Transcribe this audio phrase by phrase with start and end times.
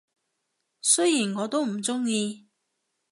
[0.81, 2.47] 雖然我都唔鍾意